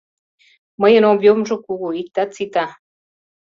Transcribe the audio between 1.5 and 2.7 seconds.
кугу, иктат сита.